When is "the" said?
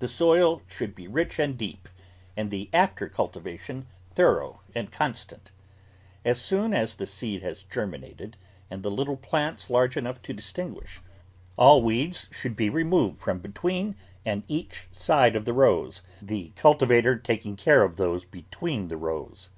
0.00-0.08, 2.50-2.68, 6.96-7.06, 8.82-8.90, 15.44-15.52, 16.20-16.50, 18.88-18.96